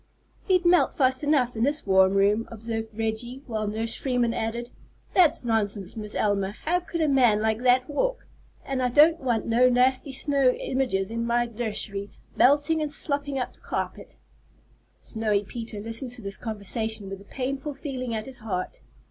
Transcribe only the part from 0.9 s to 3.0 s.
fast enough in this warm room," observed